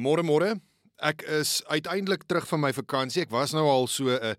Môre 0.00 0.22
môre. 0.24 0.54
Ek 0.96 1.20
is 1.28 1.58
uiteindelik 1.68 2.22
terug 2.24 2.46
van 2.48 2.62
my 2.62 2.70
vakansie. 2.72 3.26
Ek 3.26 3.32
was 3.34 3.52
nou 3.52 3.66
al 3.68 3.86
so 3.86 4.08
'n 4.08 4.36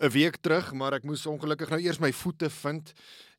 'n 0.00 0.10
week 0.10 0.38
terug, 0.42 0.72
maar 0.74 0.94
ek 0.94 1.04
moes 1.04 1.26
ongelukkig 1.26 1.70
nou 1.70 1.80
eers 1.80 2.00
my 2.00 2.10
voete 2.12 2.50
vind 2.50 2.92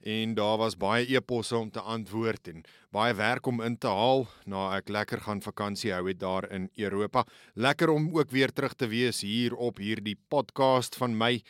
en 0.03 0.35
daar 0.35 0.57
was 0.57 0.77
baie 0.77 1.05
e-posse 1.15 1.55
om 1.57 1.69
te 1.71 1.79
antwoord 1.79 2.47
en 2.47 2.63
baie 2.91 3.13
werk 3.13 3.45
om 3.47 3.61
in 3.61 3.77
te 3.77 3.87
haal 3.87 4.27
na 4.45 4.77
ek 4.77 4.89
lekker 4.89 5.19
gaan 5.21 5.41
vakansie 5.41 5.91
hou 5.91 6.07
het 6.07 6.19
daar 6.19 6.49
in 6.51 6.69
Europa. 6.77 7.25
Lekker 7.55 7.89
om 7.89 8.17
ook 8.17 8.31
weer 8.31 8.51
terug 8.51 8.75
te 8.75 8.87
wees 8.87 9.21
hier 9.21 9.55
op 9.55 9.77
hierdie 9.77 10.17
podcast 10.29 10.95
van 10.95 11.17
my 11.17 11.41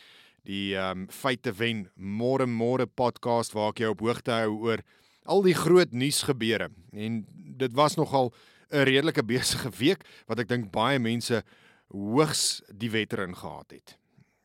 die 0.44 0.76
ehm 0.76 1.06
um, 1.06 1.08
feite 1.10 1.52
wen 1.52 1.90
môre 1.96 2.48
môre 2.48 2.88
podcast 2.88 3.54
waar 3.54 3.70
ek 3.70 3.80
jou 3.80 3.92
op 3.92 4.02
hoogte 4.02 4.32
hou 4.32 4.58
oor 4.58 4.82
al 5.26 5.42
die 5.42 5.54
groot 5.54 5.92
nuusgebeure 5.94 6.72
en 6.94 7.26
dit 7.58 7.74
was 7.74 7.96
nogal 7.96 8.34
'n 8.72 8.86
redelike 8.86 9.24
besige 9.24 9.70
week 9.78 10.06
wat 10.28 10.40
ek 10.40 10.48
dink 10.48 10.72
baie 10.72 11.00
mense 11.00 11.44
hoogs 11.90 12.62
die 12.70 12.92
weterin 12.92 13.36
gehad 13.36 13.72
het. 13.72 13.98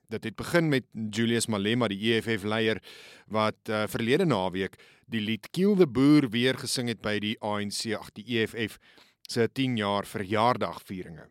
Dit 0.09 0.25
het 0.25 0.37
begin 0.37 0.69
met 0.69 0.85
Julius 0.93 1.47
Malema, 1.47 1.89
die 1.89 2.15
EFF 2.15 2.45
leier 2.45 2.81
wat 3.27 3.69
uh, 3.69 3.85
verlede 3.89 4.25
naweek 4.25 4.77
die 5.07 5.21
lied 5.21 5.51
Kill 5.51 5.77
the 5.77 5.87
Boer 5.87 6.29
weer 6.31 6.57
gesing 6.57 6.89
het 6.89 7.03
by 7.03 7.19
die 7.21 7.37
ANC, 7.41 7.93
ag 7.97 8.13
die 8.17 8.25
EFF 8.41 8.79
se 9.29 9.49
10 9.49 9.77
jaar 9.77 10.07
verjaardagvieringe. 10.07 11.29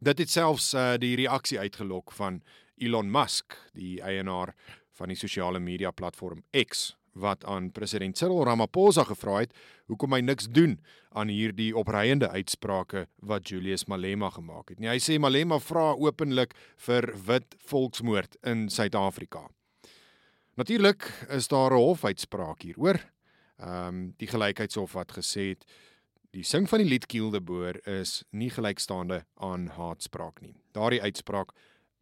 Dit 0.00 0.18
het 0.18 0.30
selfs 0.30 0.72
uh, 0.74 0.94
die 0.98 1.16
reaksie 1.16 1.58
uitgelok 1.58 2.12
van 2.12 2.42
Elon 2.80 3.10
Musk, 3.10 3.56
die 3.74 4.00
eienaar 4.02 4.54
van 4.96 5.08
die 5.12 5.18
sosiale 5.18 5.60
media 5.60 5.90
platform 5.90 6.42
X 6.50 6.94
wat 7.12 7.44
aan 7.44 7.70
president 7.72 8.18
Cyril 8.18 8.44
Ramaphosa 8.44 9.04
gevra 9.04 9.40
het 9.40 9.54
hoekom 9.90 10.12
hy 10.14 10.20
niks 10.20 10.48
doen 10.48 10.78
aan 11.10 11.28
hierdie 11.28 11.72
opreiende 11.76 12.30
uitsprake 12.30 13.06
wat 13.16 13.48
Julius 13.48 13.86
Malema 13.90 14.30
gemaak 14.30 14.70
het. 14.70 14.78
Nee, 14.78 14.90
hy 14.90 15.00
sê 15.02 15.18
Malema 15.18 15.58
vra 15.58 15.90
openlik 15.98 16.54
vir 16.86 17.10
wit 17.26 17.56
volksmoord 17.70 18.36
in 18.46 18.68
Suid-Afrika. 18.70 19.48
Natuurlik 20.60 21.08
is 21.30 21.48
daar 21.48 21.72
'n 21.72 21.82
hofuitspraak 21.82 22.62
hieroor. 22.62 23.00
Ehm 23.58 23.86
um, 23.86 24.14
die 24.16 24.28
gelykheidshof 24.28 24.92
wat 24.92 25.12
gesê 25.12 25.48
het 25.54 25.64
die 26.30 26.44
sing 26.44 26.68
van 26.68 26.78
die 26.78 26.88
lied 26.88 27.06
Kiel 27.06 27.30
de 27.30 27.40
Boer 27.40 27.80
is 27.88 28.24
nie 28.30 28.50
gelykstaande 28.50 29.24
aan 29.34 29.66
haatspraak 29.66 30.40
nie. 30.40 30.54
Daardie 30.72 31.02
uitspraak 31.02 31.52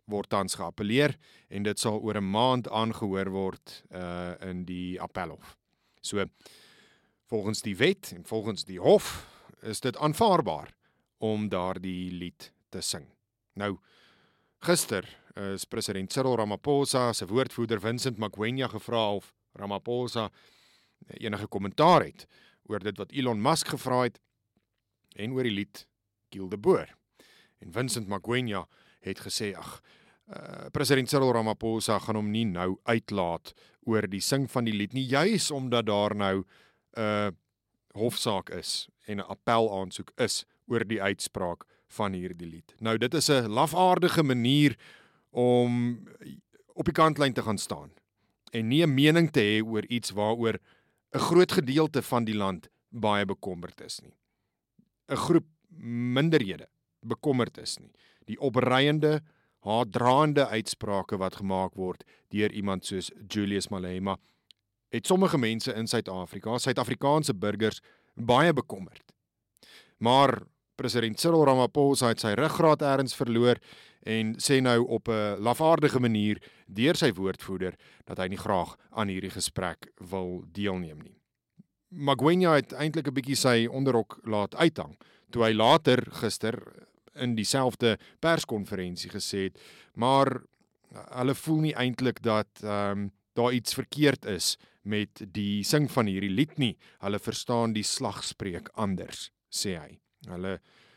word 0.08 0.28
tans 0.32 0.56
geappeleer 0.58 1.16
en 1.48 1.62
dit 1.62 1.78
sal 1.78 2.00
oor 2.00 2.16
'n 2.16 2.30
maand 2.30 2.68
aangehoor 2.68 3.30
word 3.30 3.84
uh 3.92 4.34
in 4.40 4.64
die 4.64 5.00
appelhof. 5.00 5.56
So 6.00 6.24
volgens 7.28 7.62
die 7.62 7.76
wet 7.76 8.12
en 8.16 8.24
volgens 8.24 8.64
die 8.64 8.80
hof 8.80 9.26
is 9.62 9.80
dit 9.80 9.96
aanvaarbaar 9.96 10.74
om 11.18 11.48
daardie 11.48 12.10
lied 12.10 12.52
te 12.68 12.80
sing. 12.80 13.06
Nou 13.52 13.78
gister 14.58 15.04
is 15.34 15.64
president 15.64 16.12
Cyril 16.12 16.36
Ramaphosa 16.36 17.12
se 17.12 17.26
woordvoerder 17.26 17.80
Vincent 17.80 18.18
Magwenya 18.18 18.68
gevra 18.68 19.14
of 19.14 19.34
Ramaphosa 19.52 20.30
enige 21.06 21.46
kommentaar 21.46 22.04
het 22.04 22.26
oor 22.68 22.78
dit 22.78 22.96
wat 22.96 23.12
Elon 23.12 23.42
Musk 23.42 23.68
gevra 23.68 24.02
het 24.02 24.20
en 25.16 25.32
oor 25.32 25.42
die 25.42 25.54
lied 25.54 25.86
Kill 26.28 26.48
the 26.48 26.58
Boer. 26.58 26.88
En 27.58 27.72
Vincent 27.72 28.08
Magwenya 28.08 28.66
het 29.00 29.20
gesê 29.20 29.54
ag 29.56 29.80
uh, 30.28 30.68
president 30.72 31.08
Cyril 31.08 31.32
Ramaphosa 31.32 31.98
gaan 31.98 32.16
hom 32.16 32.30
nie 32.30 32.44
nou 32.44 32.78
uitlaat 32.84 33.54
oor 33.88 34.08
die 34.10 34.20
sing 34.20 34.48
van 34.50 34.64
die 34.68 34.76
lied 34.76 34.92
nie 34.92 35.06
juis 35.06 35.50
omdat 35.50 35.86
daar 35.86 36.14
nou 36.14 36.44
'n 36.96 37.00
uh, 37.00 37.30
hofsaak 37.94 38.50
is 38.50 38.88
en 39.06 39.18
'n 39.18 39.28
appel 39.28 39.70
aansoek 39.80 40.12
is 40.16 40.44
oor 40.66 40.84
die 40.84 41.02
uitspraak 41.02 41.64
van 41.88 42.12
hierdie 42.12 42.48
lied. 42.48 42.74
Nou 42.80 42.98
dit 42.98 43.14
is 43.14 43.28
'n 43.30 43.48
lafaardige 43.48 44.22
manier 44.22 44.76
om 45.30 46.02
op 46.74 46.84
die 46.84 46.94
kantlyn 46.94 47.32
te 47.32 47.42
gaan 47.42 47.58
staan 47.58 47.90
en 48.52 48.68
nie 48.68 48.82
'n 48.82 48.94
mening 48.94 49.30
te 49.30 49.40
hê 49.40 49.66
oor 49.66 49.84
iets 49.86 50.10
waaroor 50.10 50.58
'n 51.14 51.18
groot 51.18 51.52
gedeelte 51.52 52.02
van 52.02 52.24
die 52.24 52.36
land 52.36 52.68
baie 52.88 53.24
bekommerd 53.24 53.80
is 53.80 54.00
nie. 54.00 54.16
'n 55.08 55.16
Groep 55.16 55.46
minderhede 56.16 56.68
bekommerd 57.00 57.58
is 57.58 57.78
nie. 57.78 57.92
Die 58.26 58.38
opreiende 58.40 59.20
haatdraande 59.66 60.46
uitsprake 60.48 61.18
wat 61.18 61.36
gemaak 61.36 61.74
word 61.74 62.04
deur 62.28 62.52
iemand 62.52 62.86
soos 62.86 63.10
Julius 63.28 63.68
Malema 63.68 64.16
het 64.88 65.06
sommige 65.06 65.38
mense 65.38 65.72
in 65.74 65.86
Suid-Afrika, 65.86 66.58
Suid-Afrikaanse 66.58 67.34
burgers 67.34 67.80
baie 68.14 68.52
bekommerd. 68.52 69.12
Maar 69.98 70.42
president 70.74 71.20
Cyril 71.20 71.44
Ramaphosa 71.44 72.12
het 72.12 72.22
sy 72.22 72.32
ruggraat 72.38 72.82
eers 72.86 73.16
verloor 73.18 73.60
en 74.08 74.36
sê 74.40 74.60
nou 74.62 74.86
op 74.86 75.08
'n 75.08 75.42
lafaardige 75.42 76.00
manier 76.00 76.42
deur 76.66 76.96
sy 76.96 77.12
woordvoerder 77.12 77.74
dat 78.04 78.18
hy 78.18 78.28
nie 78.28 78.38
graag 78.38 78.76
aan 78.90 79.08
hierdie 79.08 79.30
gesprek 79.30 79.92
wil 80.10 80.44
deelneem 80.52 80.98
nie. 81.02 81.16
Magwenya 81.88 82.54
het 82.54 82.72
eintlik 82.72 83.08
'n 83.08 83.14
bietjie 83.14 83.36
sy 83.36 83.66
onderrok 83.66 84.20
laat 84.24 84.54
uithang 84.54 84.96
toe 85.30 85.44
hy 85.44 85.52
later 85.52 86.06
gister 86.10 86.87
in 87.18 87.34
dieselfde 87.34 87.96
perskonferensie 88.20 89.10
gesê 89.10 89.48
het, 89.48 89.60
maar 89.94 90.30
uh, 90.36 91.04
hulle 91.20 91.34
voel 91.34 91.60
nie 91.68 91.76
eintlik 91.76 92.22
dat 92.22 92.64
ehm 92.64 92.90
um, 92.90 93.10
daar 93.38 93.52
iets 93.54 93.74
verkeerd 93.74 94.24
is 94.24 94.56
met 94.82 95.20
die 95.30 95.62
sing 95.62 95.86
van 95.90 96.08
hierdie 96.10 96.32
lied 96.32 96.56
nie. 96.58 96.72
Hulle 96.98 97.20
verstaan 97.22 97.70
die 97.76 97.84
slagspreuk 97.86 98.72
anders, 98.74 99.28
sê 99.46 99.76
hy. 99.78 100.00
Hulle 100.26 100.56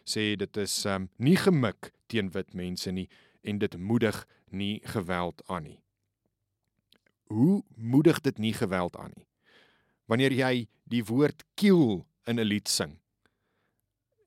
sê 0.09 0.31
dit 0.39 0.57
is 0.57 0.73
ehm 0.85 1.05
um, 1.05 1.09
nie 1.17 1.37
gemik 1.37 1.91
teen 2.09 2.31
wit 2.33 2.55
mense 2.57 2.91
nie 2.91 3.07
en 3.41 3.59
dit 3.61 3.77
moedig 3.77 4.25
nie 4.49 4.81
geweld 4.93 5.41
aan 5.47 5.63
nie. 5.63 5.79
Hoe 7.31 7.63
moedig 7.75 8.21
dit 8.21 8.37
nie 8.37 8.53
geweld 8.53 8.97
aan 8.97 9.13
nie? 9.15 9.27
Wanneer 10.05 10.33
jy 10.35 10.67
die 10.91 11.03
woord 11.07 11.45
kill 11.55 12.03
in 12.27 12.39
'n 12.39 12.47
lied 12.47 12.67
sing, 12.67 12.99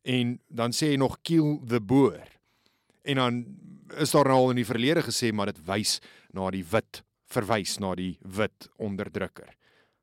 en 0.05 0.39
dan 0.49 0.73
sê 0.77 0.93
hy 0.93 1.01
nog 1.01 1.19
kill 1.23 1.59
the 1.67 1.81
boer. 1.81 2.29
En 3.05 3.21
dan 3.21 3.45
is 4.01 4.13
daar 4.13 4.29
nou 4.29 4.37
al 4.37 4.55
in 4.55 4.61
die 4.61 4.69
verlede 4.69 5.05
gesê 5.07 5.33
maar 5.33 5.53
dit 5.53 5.61
wys 5.67 5.99
na 6.33 6.51
die 6.53 6.65
wit 6.71 7.03
verwys 7.33 7.79
na 7.81 7.95
die 7.99 8.19
wit 8.21 8.69
onderdrukker. 8.77 9.49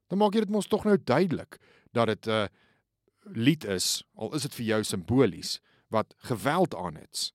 Dan 0.09 0.19
maak 0.21 0.35
jy 0.35 0.45
dit 0.45 0.53
mos 0.53 0.67
tog 0.67 0.85
nou 0.85 0.97
duidelik 0.97 1.59
dat 1.93 2.07
dit 2.07 2.27
'n 2.27 2.29
uh, 2.29 2.47
lied 3.23 3.63
is 3.63 4.03
al 4.15 4.33
is 4.35 4.41
dit 4.41 4.55
vir 4.55 4.65
jou 4.65 4.83
simbolies 4.83 5.59
wat 5.87 6.13
geweld 6.17 6.75
aan 6.75 6.95
het 6.95 7.33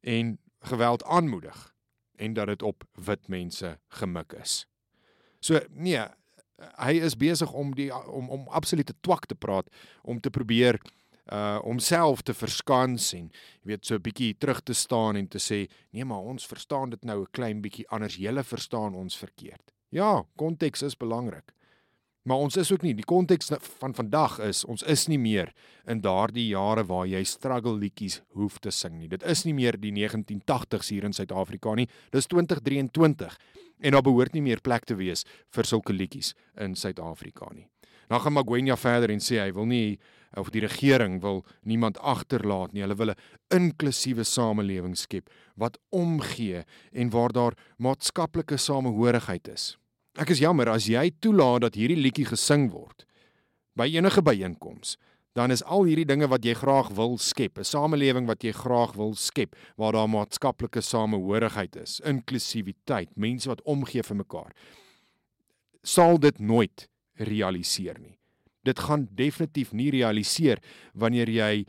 en 0.00 0.38
geweld 0.60 1.04
aanmoedig 1.04 1.74
en 2.16 2.32
dat 2.32 2.46
dit 2.46 2.62
op 2.62 2.84
wit 2.92 3.28
mense 3.28 3.78
gemik 3.88 4.32
is. 4.32 4.66
So 5.40 5.60
nee, 5.70 6.00
hy 6.80 6.92
is 7.04 7.16
besig 7.16 7.52
om 7.52 7.74
die 7.74 7.90
om 7.94 8.30
om 8.30 8.48
absolute 8.48 8.94
twak 9.00 9.26
te 9.26 9.34
praat 9.34 9.68
om 10.02 10.20
te 10.20 10.30
probeer 10.30 10.80
uh 11.32 11.58
homself 11.64 12.22
te 12.22 12.34
verskans 12.34 13.12
en 13.14 13.30
jy 13.30 13.72
weet 13.72 13.86
so 13.86 13.96
'n 13.96 14.02
bietjie 14.02 14.34
terug 14.38 14.62
te 14.62 14.74
staan 14.74 15.16
en 15.16 15.28
te 15.28 15.38
sê 15.38 15.66
nee 15.92 16.04
maar 16.04 16.22
ons 16.22 16.46
verstaan 16.46 16.90
dit 16.90 17.04
nou 17.04 17.22
'n 17.22 17.32
klein 17.32 17.62
bietjie 17.62 17.88
anders 17.88 18.16
julle 18.16 18.44
verstaan 18.44 18.94
ons 18.94 19.16
verkeerd. 19.16 19.72
Ja, 19.90 20.24
konteks 20.36 20.82
is 20.82 20.96
belangrik. 20.96 21.52
Maar 22.26 22.36
ons 22.36 22.56
is 22.56 22.72
ook 22.72 22.82
nie 22.82 22.94
die 22.94 23.06
konteks 23.06 23.52
van 23.78 23.94
vandag 23.94 24.40
is 24.42 24.64
ons 24.64 24.82
is 24.82 25.06
nie 25.06 25.18
meer 25.18 25.52
in 25.86 26.00
daardie 26.02 26.48
jare 26.48 26.82
waar 26.84 27.06
jy 27.06 27.22
struggle 27.24 27.76
liedjies 27.78 28.20
hoef 28.34 28.58
te 28.58 28.72
sing 28.74 28.98
nie. 28.98 29.08
Dit 29.08 29.22
is 29.22 29.44
nie 29.46 29.54
meer 29.54 29.78
die 29.78 29.92
1980s 29.94 30.90
hier 30.90 31.04
in 31.04 31.14
Suid-Afrika 31.14 31.74
nie. 31.78 31.86
Dis 32.10 32.26
2023 32.26 33.38
en 33.78 33.92
daar 33.94 34.02
behoort 34.02 34.34
nie 34.34 34.42
meer 34.42 34.60
plek 34.60 34.88
te 34.90 34.98
wees 34.98 35.22
vir 35.54 35.70
sulke 35.70 35.94
liedjies 35.94 36.34
in 36.58 36.74
Suid-Afrika 36.74 37.52
nie. 37.54 37.68
Dan 38.08 38.20
gaan 38.20 38.32
Magwenya 38.32 38.76
verder 38.76 39.10
en 39.10 39.20
sê 39.20 39.40
hy 39.42 39.52
wil 39.52 39.66
nie 39.66 39.98
of 40.36 40.50
die 40.52 40.60
regering 40.60 41.20
wil 41.22 41.44
niemand 41.62 41.98
agterlaat 41.98 42.72
nie. 42.72 42.82
Hulle 42.84 42.96
wil 42.96 43.10
'n 43.10 43.18
inklusiewe 43.50 44.24
samelewing 44.24 44.96
skep 44.96 45.30
wat 45.56 45.78
omgee 45.90 46.64
en 46.92 47.10
waar 47.10 47.32
daar 47.32 47.54
maatskaplike 47.78 48.56
samehorigheid 48.56 49.48
is. 49.48 49.76
Ek 50.16 50.30
is 50.30 50.38
jammer 50.38 50.68
as 50.68 50.86
jy 50.86 51.10
toelaat 51.20 51.60
dat 51.60 51.74
hierdie 51.74 52.00
liedjie 52.00 52.26
gesing 52.26 52.70
word 52.70 53.04
by 53.76 53.84
enige 53.92 54.22
byeenkoms, 54.22 54.96
dan 55.36 55.50
is 55.50 55.62
al 55.64 55.84
hierdie 55.84 56.08
dinge 56.08 56.28
wat 56.32 56.44
jy 56.44 56.54
graag 56.54 56.88
wil 56.96 57.18
skep, 57.18 57.58
'n 57.58 57.64
samelewing 57.64 58.26
wat 58.26 58.42
jy 58.42 58.52
graag 58.52 58.94
wil 58.96 59.14
skep 59.14 59.54
waar 59.76 59.92
daar 59.92 60.08
maatskaplike 60.08 60.80
samehorigheid 60.80 61.76
is, 61.76 62.00
inklusiwiteit, 62.00 63.16
mense 63.16 63.48
wat 63.48 63.62
omgee 63.62 64.02
vir 64.02 64.16
mekaar. 64.16 64.52
Sal 65.82 66.18
dit 66.18 66.38
nooit 66.40 66.88
realiseer 67.18 68.00
nie 68.00 68.16
dit 68.66 68.78
gaan 68.88 69.08
definitief 69.14 69.72
nie 69.72 69.90
realiseer 69.94 70.62
wanneer 70.94 71.30
jy 71.30 71.66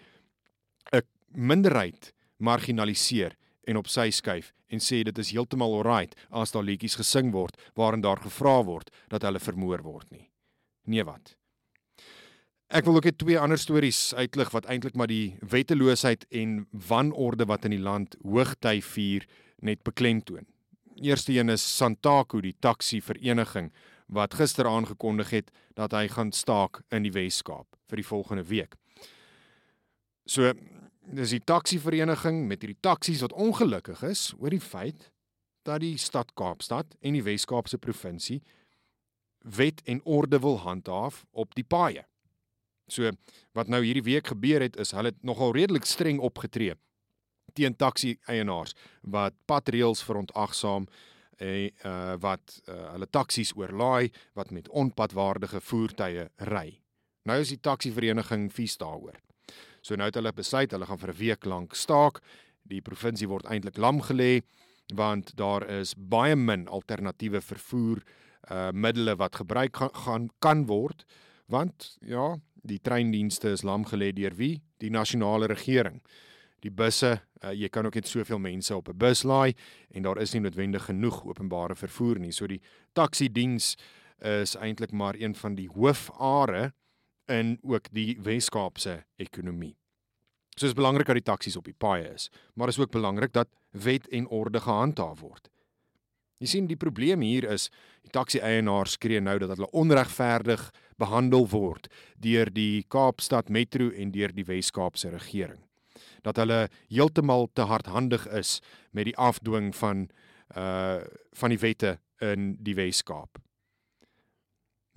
'n 0.91 1.03
minderheid 1.31 2.13
marginaliseer 2.37 3.37
en 3.67 3.77
op 3.77 3.87
sy 3.87 4.09
skuif 4.09 4.53
en 4.67 4.79
sê 4.79 5.03
dit 5.03 5.17
is 5.17 5.31
heeltemal 5.31 5.73
alright 5.77 6.15
as 6.29 6.51
daar 6.51 6.63
liedjies 6.63 6.97
gesing 6.99 7.31
word 7.31 7.57
waarin 7.75 8.01
daar 8.01 8.21
gevra 8.21 8.63
word 8.63 8.91
dat 9.09 9.21
hulle 9.21 9.39
vermoor 9.39 9.83
word 9.83 10.11
nie. 10.11 10.29
Nee 10.85 11.03
wat. 11.03 11.35
Ek 12.67 12.85
wil 12.85 12.95
ook 12.95 13.07
net 13.07 13.17
twee 13.17 13.39
ander 13.39 13.57
stories 13.57 14.13
uitlig 14.13 14.51
wat 14.51 14.65
eintlik 14.65 14.95
maar 14.95 15.07
die 15.07 15.37
wetteloosheid 15.39 16.25
en 16.31 16.67
wanorde 16.71 17.45
wat 17.45 17.65
in 17.65 17.71
die 17.71 17.83
land 17.83 18.15
hoogtyd 18.23 18.83
vier 18.83 19.27
net 19.61 19.83
beklemtoon. 19.83 20.45
Eerste 21.01 21.31
een 21.33 21.49
is 21.49 21.77
Santaku, 21.77 22.41
die 22.41 22.55
taxi 22.59 23.01
vereniging 23.01 23.71
wat 24.07 24.37
gister 24.39 24.67
aangekondig 24.67 25.29
het 25.35 25.51
dat 25.75 25.91
hy 25.91 26.07
gaan 26.07 26.31
staak 26.31 26.81
in 26.89 27.03
die 27.03 27.11
Wes-Kaap 27.11 27.75
vir 27.89 28.01
die 28.01 28.07
volgende 28.07 28.43
week. 28.47 28.75
So 30.27 30.53
dis 31.07 31.35
die 31.35 31.43
taxi 31.43 31.79
vereniging 31.79 32.45
met 32.47 32.63
hierdie 32.63 32.81
taksies 32.83 33.23
wat 33.23 33.35
ongelukkig 33.35 34.03
is 34.07 34.33
oor 34.39 34.51
die 34.51 34.63
feit 34.63 35.11
dat 35.67 35.83
die 35.83 35.97
stad 35.99 36.33
Kaapstad 36.39 36.95
en 36.99 37.15
die 37.15 37.23
Wes-Kaapse 37.23 37.77
provinsie 37.77 38.41
wet 39.43 39.81
en 39.85 40.01
orde 40.03 40.39
wil 40.39 40.59
handhaaf 40.59 41.25
op 41.31 41.55
die 41.55 41.63
paaie. 41.67 42.03
So 42.87 43.11
wat 43.55 43.67
nou 43.71 43.83
hierdie 43.83 44.03
week 44.03 44.31
gebeur 44.31 44.63
het 44.63 44.75
is 44.79 44.91
hulle 44.95 45.11
het 45.11 45.23
nogal 45.23 45.55
redelik 45.55 45.87
streng 45.87 46.19
opgetree 46.23 46.75
teen 47.57 47.75
taxi 47.75 48.17
eienaars 48.29 48.75
wat 49.01 49.35
padreëls 49.49 50.03
verontagsaam 50.05 50.87
en 51.37 51.71
uh, 51.85 52.15
wat 52.21 52.59
uh, 52.65 52.75
hulle 52.93 53.07
taksies 53.09 53.53
oorlaai 53.55 54.09
wat 54.37 54.51
met 54.51 54.69
onpadwaardige 54.69 55.61
voertuie 55.61 56.27
ry. 56.49 56.67
Nou 57.27 57.39
is 57.41 57.51
die 57.53 57.61
taxi 57.61 57.91
vereniging 57.91 58.47
vies 58.53 58.77
daaroor. 58.77 59.17
So 59.81 59.95
nou 59.95 60.07
het 60.09 60.17
hulle 60.19 60.33
besluit 60.33 60.71
hulle 60.71 60.85
gaan 60.85 60.99
vir 60.99 61.13
'n 61.13 61.19
week 61.19 61.45
lank 61.45 61.75
staak. 61.75 62.21
Die 62.63 62.81
provinsie 62.81 63.27
word 63.27 63.45
eintlik 63.45 63.77
lam 63.77 64.01
gelê 64.01 64.41
want 64.95 65.35
daar 65.35 65.67
is 65.69 65.93
baie 65.95 66.35
min 66.35 66.67
alternatiewe 66.67 67.41
vervoer 67.41 68.03
uh 68.51 68.71
middele 68.71 69.15
wat 69.15 69.35
gebruik 69.35 69.75
gaan, 69.75 69.93
gaan 69.93 70.29
kan 70.39 70.65
word 70.65 71.05
want 71.47 71.97
ja, 72.01 72.39
die 72.63 72.79
treindienste 72.79 73.49
is 73.49 73.63
lam 73.63 73.85
gelê 73.85 74.13
deur 74.13 74.35
wie? 74.35 74.61
Die 74.79 74.89
nasionale 74.89 75.47
regering 75.47 76.01
die 76.65 76.71
busse, 76.73 77.13
uh, 77.43 77.53
jy 77.53 77.69
kan 77.69 77.85
ook 77.85 77.97
net 77.99 78.09
soveel 78.09 78.39
mense 78.41 78.75
op 78.75 78.89
'n 78.89 78.97
bus 78.97 79.23
laai 79.23 79.53
en 79.93 80.03
daar 80.03 80.21
is 80.21 80.33
nie 80.33 80.41
noodwendig 80.41 80.85
genoeg 80.85 81.25
openbare 81.25 81.75
vervoer 81.75 82.19
nie. 82.19 82.31
So 82.31 82.47
die 82.47 82.61
taxi 82.93 83.29
diens 83.29 83.75
is 84.19 84.55
eintlik 84.55 84.91
maar 84.91 85.15
een 85.15 85.35
van 85.35 85.55
die 85.55 85.67
hoofare 85.67 86.73
in 87.27 87.59
ook 87.61 87.91
die 87.91 88.17
Wes-Kaapse 88.19 89.05
ekonomie. 89.17 89.75
So 90.57 90.65
is 90.65 90.73
belangrik 90.73 91.05
dat 91.05 91.15
die 91.15 91.23
taksies 91.23 91.57
op 91.57 91.65
die 91.65 91.77
paaie 91.77 92.13
is, 92.13 92.29
maar 92.55 92.67
is 92.67 92.79
ook 92.79 92.91
belangrik 92.91 93.33
dat 93.33 93.47
wet 93.71 94.07
en 94.07 94.27
orde 94.27 94.59
gehandhaaf 94.59 95.19
word. 95.19 95.49
Jy 96.37 96.47
sien 96.47 96.67
die 96.67 96.77
probleem 96.77 97.21
hier 97.21 97.47
is 97.51 97.69
die 98.01 98.11
taxi 98.13 98.39
eienaars 98.39 98.91
skree 98.97 99.19
nou 99.21 99.37
dat 99.39 99.55
hulle 99.55 99.69
onregverdig 99.71 100.71
behandel 100.97 101.47
word 101.49 101.87
deur 102.17 102.49
die 102.53 102.83
Kaapstad 102.87 103.49
Metro 103.49 103.89
en 103.89 104.11
deur 104.11 104.33
die 104.33 104.45
Wes-Kaapse 104.45 105.09
regering 105.09 105.67
dat 106.21 106.35
hulle 106.35 106.69
heeltemal 106.87 107.49
te 107.53 107.61
hardhandig 107.61 108.27
is 108.27 108.61
met 108.91 109.05
die 109.05 109.17
afdwing 109.17 109.75
van 109.75 110.09
uh 110.57 111.01
van 111.31 111.49
die 111.49 111.59
wette 111.59 111.99
in 112.23 112.55
die 112.59 112.75
Wes-Kaap. 112.75 113.37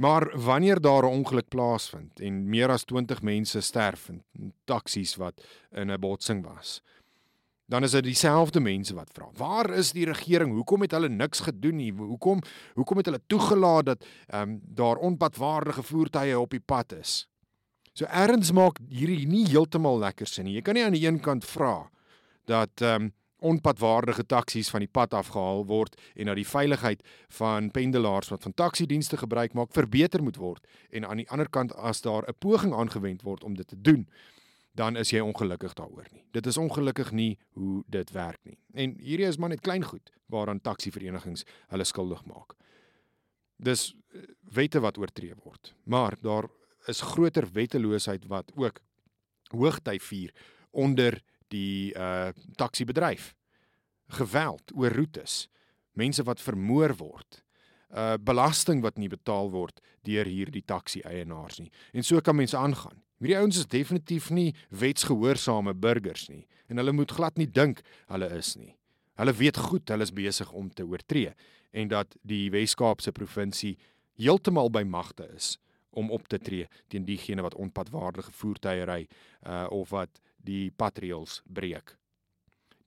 Maar 0.00 0.41
wanneer 0.41 0.81
daar 0.81 1.02
'n 1.02 1.17
ongeluk 1.19 1.49
plaasvind 1.49 2.20
en 2.20 2.49
meer 2.49 2.69
as 2.69 2.85
20 2.85 3.23
mense 3.23 3.61
sterf 3.61 4.08
in 4.08 4.55
taksies 4.64 5.17
wat 5.17 5.47
in 5.70 5.91
'n 5.91 6.00
botsing 6.00 6.44
was, 6.44 6.82
dan 7.67 7.82
is 7.82 7.91
dit 7.91 8.05
dieselfde 8.05 8.61
mense 8.61 8.94
wat 8.94 9.11
vra: 9.12 9.29
"Waar 9.37 9.70
is 9.70 9.93
die 9.93 10.05
regering? 10.05 10.52
Hoekom 10.52 10.81
het 10.81 10.91
hulle 10.91 11.08
niks 11.08 11.41
gedoen 11.41 11.76
nie? 11.76 11.93
Hoekom 11.93 12.41
hoekom 12.75 12.97
het 12.97 13.06
hulle 13.06 13.23
toegelaat 13.26 13.85
dat 13.85 14.06
ehm 14.26 14.43
um, 14.43 14.61
daar 14.62 14.97
onpadwaardige 14.97 15.82
voertuie 15.82 16.38
op 16.38 16.50
die 16.50 16.64
pad 16.64 16.93
is?" 16.93 17.29
So 18.00 18.08
erns 18.08 18.49
maak 18.56 18.79
hierdie 18.88 19.26
nie 19.29 19.44
heeltemal 19.50 19.99
lekker 20.00 20.29
sin 20.29 20.47
nie. 20.49 20.55
Jy 20.56 20.64
kan 20.64 20.79
nie 20.79 20.85
aan 20.87 20.94
die 20.97 21.05
een 21.05 21.19
kant 21.20 21.44
vra 21.44 21.91
dat 22.49 22.81
ehm 22.81 23.11
um, 23.11 23.17
onpadwaardige 23.41 24.26
taksies 24.29 24.69
van 24.69 24.82
die 24.85 24.91
pad 24.93 25.14
afgehaal 25.17 25.62
word 25.64 25.94
en 26.12 26.29
dat 26.29 26.37
die 26.37 26.44
veiligheid 26.44 27.00
van 27.38 27.70
pendelaars 27.73 28.29
wat 28.29 28.43
van 28.44 28.52
taksiedienste 28.52 29.17
gebruik 29.17 29.55
maak 29.56 29.73
verbeter 29.73 30.20
moet 30.20 30.37
word 30.37 30.67
en 30.91 31.06
aan 31.08 31.23
die 31.23 31.29
ander 31.32 31.49
kant 31.49 31.73
as 31.73 32.05
daar 32.05 32.29
'n 32.29 32.37
poging 32.37 32.75
aangewend 32.76 33.23
word 33.23 33.44
om 33.44 33.56
dit 33.56 33.69
te 33.69 33.81
doen 33.81 34.05
dan 34.76 34.97
is 34.97 35.11
jy 35.11 35.20
ongelukkig 35.20 35.73
daaroor 35.73 36.06
nie. 36.12 36.25
Dit 36.32 36.47
is 36.47 36.56
ongelukkig 36.56 37.12
nie 37.12 37.38
hoe 37.56 37.82
dit 37.87 38.11
werk 38.11 38.38
nie. 38.44 38.58
En 38.75 38.94
hierdie 38.99 39.26
is 39.26 39.37
maar 39.37 39.49
net 39.49 39.61
klein 39.61 39.85
goed 39.85 40.12
waaraan 40.26 40.61
taksiverenigings 40.61 41.44
hulle 41.69 41.85
skuldig 41.85 42.25
maak. 42.25 42.55
Dis 43.56 43.94
eh, 44.12 44.20
wette 44.52 44.81
wat 44.81 44.99
oortree 44.99 45.35
word. 45.44 45.75
Maar 45.85 46.17
daar 46.20 46.49
is 46.88 47.00
groter 47.00 47.47
wetteloosheid 47.53 48.27
wat 48.31 48.53
ook 48.56 48.81
hoogtyd 49.50 50.03
vier 50.03 50.32
onder 50.71 51.19
die 51.49 51.93
uh 51.99 52.31
taksiebedryf. 52.56 53.35
Geweld 54.11 54.73
oor 54.75 54.94
roetes, 54.94 55.49
mense 55.93 56.23
wat 56.23 56.41
vermoor 56.41 56.94
word, 56.97 57.43
uh 57.91 58.15
belasting 58.21 58.82
wat 58.82 58.99
nie 58.99 59.11
betaal 59.11 59.50
word 59.50 59.81
deur 60.06 60.27
hierdie 60.27 60.65
taksi 60.65 61.03
eienaars 61.03 61.59
nie. 61.59 61.71
En 61.93 62.06
so 62.06 62.21
kan 62.21 62.37
mense 62.37 62.56
aangaan. 62.56 63.03
Hierdie 63.21 63.37
ouens 63.37 63.59
is 63.59 63.69
definitief 63.69 64.31
nie 64.31 64.55
wetsgehoorsame 64.71 65.75
burgers 65.75 66.29
nie 66.29 66.47
en 66.71 66.79
hulle 66.79 66.94
moet 66.94 67.11
glad 67.11 67.37
nie 67.37 67.50
dink 67.50 67.83
hulle 68.09 68.31
is 68.38 68.55
nie. 68.56 68.76
Hulle 69.19 69.35
weet 69.37 69.59
goed 69.59 69.91
hulle 69.91 70.06
is 70.06 70.15
besig 70.15 70.53
om 70.56 70.71
te 70.71 70.87
oortree 70.87 71.35
en 71.76 71.91
dat 71.91 72.15
die 72.23 72.49
Wes-Kaapse 72.55 73.12
provinsie 73.12 73.75
heeltemal 74.17 74.71
by 74.73 74.85
magte 74.87 75.26
is 75.35 75.59
om 75.90 76.10
op 76.10 76.28
te 76.28 76.38
tree 76.38 76.69
teen 76.88 77.04
diegene 77.04 77.42
wat 77.42 77.54
onpadwaardige 77.54 78.32
voertuie 78.32 78.84
ry 78.84 79.00
uh 79.46 79.66
of 79.70 79.90
wat 79.90 80.20
die 80.37 80.70
patreëls 80.70 81.40
breek. 81.44 81.96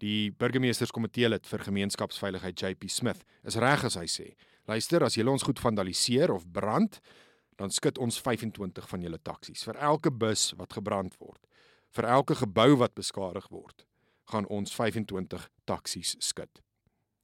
Die 0.04 0.32
burgemeesterskomitee 0.32 1.30
lid 1.30 1.48
vir 1.48 1.64
gemeenskapsveiligheid 1.68 2.60
JP 2.60 2.90
Smith 2.90 3.22
is 3.48 3.60
reg 3.62 3.86
as 3.88 3.96
hy 3.96 4.08
sê: 4.10 4.34
"Luister, 4.68 5.04
as 5.04 5.16
julle 5.16 5.32
ons 5.32 5.44
goed 5.44 5.60
vandaliseer 5.60 6.32
of 6.32 6.50
brand, 6.52 7.00
dan 7.56 7.72
skud 7.72 7.98
ons 7.98 8.20
25 8.20 8.90
van 8.90 9.02
julle 9.02 9.20
taksies 9.22 9.64
vir 9.64 9.78
elke 9.78 10.12
bus 10.12 10.54
wat 10.58 10.74
gebrand 10.74 11.16
word. 11.20 11.40
Vir 11.90 12.06
elke 12.06 12.36
gebou 12.36 12.76
wat 12.78 12.96
beskadig 12.96 13.48
word, 13.50 13.86
gaan 14.26 14.48
ons 14.48 14.74
25 14.74 15.50
taksies 15.66 16.16
skud." 16.20 16.62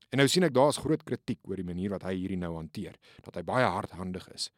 En 0.09 0.17
nou 0.17 0.27
sien 0.27 0.43
ek 0.43 0.53
daar's 0.53 0.79
groot 0.81 1.03
kritiek 1.03 1.39
oor 1.45 1.59
die 1.59 1.67
manier 1.67 1.91
wat 1.93 2.03
hy 2.07 2.15
hierdie 2.15 2.39
nou 2.39 2.55
hanteer, 2.55 2.95
dat 3.25 3.35
hy 3.35 3.43
baie 3.45 3.65
hardhandig 3.65 4.25
is. 4.33 4.49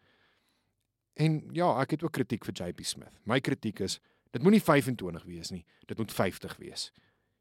En 1.19 1.41
ja, 1.55 1.73
ek 1.81 1.97
het 1.97 2.03
ook 2.03 2.15
kritiek 2.15 2.45
vir 2.47 2.55
JP 2.55 2.85
Smith. 2.87 3.15
My 3.27 3.39
kritiek 3.43 3.79
is 3.83 3.99
dit 4.31 4.43
moenie 4.43 4.61
25 4.63 5.25
wees 5.27 5.51
nie, 5.51 5.65
dit 5.87 5.97
moet 5.97 6.11
50 6.11 6.57
wees. 6.61 6.91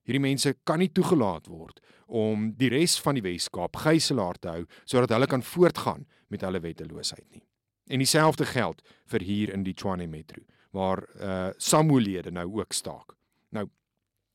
Hierdie 0.09 0.23
mense 0.23 0.55
kan 0.67 0.81
nie 0.81 0.91
toegelaat 0.91 1.47
word 1.47 1.81
om 2.07 2.51
die 2.59 2.71
res 2.73 2.97
van 3.05 3.19
die 3.19 3.25
Wes-Kaap 3.25 3.77
gijslaar 3.85 4.41
te 4.41 4.55
hou 4.55 4.65
sodat 4.89 5.13
hulle 5.15 5.29
kan 5.31 5.45
voortgaan 5.45 6.07
met 6.33 6.43
hulle 6.47 6.63
wetteloosheid 6.65 7.27
nie. 7.31 7.45
En 7.91 8.03
dieselfde 8.03 8.47
geld 8.47 8.83
vir 9.11 9.27
hier 9.27 9.53
in 9.55 9.65
die 9.67 9.75
Tshwane 9.75 10.09
Metro 10.11 10.43
waar 10.75 11.05
uh 11.19 11.51
Samuelede 11.59 12.31
nou 12.31 12.47
ook 12.61 12.73
staak. 12.73 13.17
Nou 13.51 13.67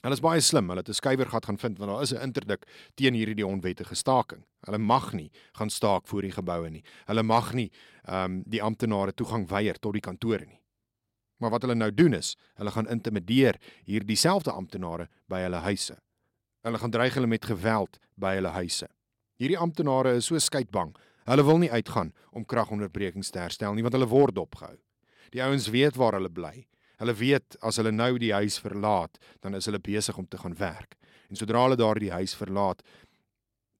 Hulle 0.05 0.13
is 0.13 0.21
baie 0.21 0.41
slim. 0.45 0.67
Hulle 0.69 0.83
het 0.83 0.89
'n 0.89 0.93
skuiwergat 0.93 1.45
gaan 1.45 1.57
vind 1.57 1.79
want 1.79 1.91
daar 1.91 2.01
is 2.01 2.13
'n 2.13 2.21
interdik 2.21 2.65
teen 2.93 3.13
hierdie 3.13 3.35
die 3.35 3.45
onwettige 3.45 3.95
staking. 3.95 4.45
Hulle 4.65 4.77
mag 4.77 5.13
nie 5.13 5.31
gaan 5.53 5.69
staak 5.69 6.07
voor 6.07 6.21
die 6.21 6.31
geboue 6.31 6.69
nie. 6.69 6.83
Hulle 7.05 7.23
mag 7.23 7.53
nie 7.53 7.71
ehm 8.03 8.23
um, 8.23 8.43
die 8.45 8.61
amptenare 8.61 9.13
toegang 9.13 9.47
weier 9.47 9.79
tot 9.79 9.93
die 9.93 10.01
kantore 10.01 10.45
nie. 10.45 10.61
Maar 11.37 11.49
wat 11.49 11.61
hulle 11.61 11.75
nou 11.75 11.93
doen 11.93 12.13
is, 12.13 12.37
hulle 12.55 12.71
gaan 12.71 12.87
intimideer 12.87 13.55
hierdie 13.83 14.15
selfde 14.15 14.51
amptenare 14.51 15.09
by 15.27 15.39
hulle 15.39 15.57
huise. 15.57 15.97
Hulle 16.61 16.77
gaan 16.77 16.91
dreig 16.91 17.13
hulle 17.13 17.27
met 17.27 17.45
geweld 17.45 17.99
by 18.15 18.35
hulle 18.35 18.49
huise. 18.49 18.87
Hierdie 19.37 19.57
amptenare 19.57 20.15
is 20.15 20.25
so 20.25 20.39
skeidbang. 20.39 20.95
Hulle 21.25 21.43
wil 21.43 21.57
nie 21.57 21.71
uitgaan 21.71 22.13
om 22.31 22.45
kragonderbrekings 22.45 23.29
te 23.29 23.39
herstel 23.39 23.73
nie 23.73 23.81
want 23.81 23.93
hulle 23.93 24.07
word 24.07 24.37
opgehou. 24.37 24.77
Die 25.31 25.43
ouens 25.43 25.69
weet 25.69 25.95
waar 25.95 26.13
hulle 26.13 26.29
bly. 26.29 26.67
Hulle 27.05 27.19
weet 27.21 27.55
as 27.61 27.77
hulle 27.77 27.91
nou 27.93 28.15
die 28.17 28.31
huis 28.33 28.55
verlaat, 28.57 29.19
dan 29.45 29.53
is 29.53 29.67
hulle 29.69 29.77
besig 29.77 30.17
om 30.17 30.25
te 30.25 30.39
gaan 30.41 30.55
werk. 30.57 30.95
En 31.29 31.37
sodra 31.37 31.61
hulle 31.67 31.77
daardie 31.77 32.09
huis 32.09 32.33
verlaat, 32.33 32.81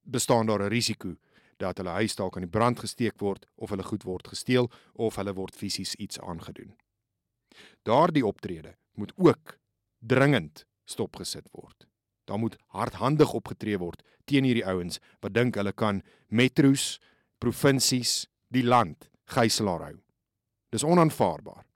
bestaan 0.06 0.46
daar 0.46 0.62
'n 0.62 0.70
risiko 0.70 1.16
dat 1.58 1.78
hulle 1.78 1.90
huis 1.98 2.14
dalk 2.14 2.36
aan 2.36 2.46
die 2.46 2.58
brand 2.58 2.78
gesteek 2.78 3.18
word 3.18 3.46
of 3.56 3.70
hulle 3.70 3.82
goed 3.82 4.04
word 4.04 4.28
gesteel 4.28 4.70
of 4.94 5.16
hulle 5.16 5.34
word 5.34 5.56
fisies 5.56 5.94
iets 5.94 6.20
aangedoen. 6.20 6.76
Daardie 7.82 8.26
optrede 8.26 8.76
moet 8.94 9.12
ook 9.16 9.58
dringend 9.98 10.64
stopgesit 10.84 11.48
word. 11.50 11.88
Daar 12.24 12.38
moet 12.38 12.56
hardhandig 12.66 13.32
opgetree 13.32 13.78
word 13.78 14.02
teen 14.24 14.44
hierdie 14.44 14.66
ouens 14.66 15.00
wat 15.20 15.34
dink 15.34 15.54
hulle 15.54 15.72
kan 15.72 16.02
metro's, 16.28 17.00
provinsies, 17.38 18.28
die 18.48 18.64
land 18.64 19.10
gijslaar 19.24 19.80
hou. 19.80 19.96
Dis 20.70 20.84
onaanvaarbaar 20.84 21.66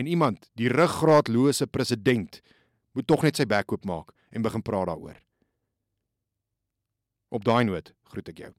en 0.00 0.08
iemand, 0.08 0.48
die 0.56 0.70
ruggraatlose 0.72 1.66
president, 1.68 2.40
moet 2.96 3.06
tog 3.06 3.26
net 3.26 3.36
sy 3.36 3.46
bek 3.48 3.72
oop 3.74 3.84
maak 3.88 4.14
en 4.32 4.44
begin 4.46 4.64
praat 4.64 4.88
daaroor. 4.88 5.18
Op 7.30 7.44
daai 7.46 7.64
noot 7.68 7.92
groet 8.10 8.32
ek 8.32 8.42
jou. 8.46 8.52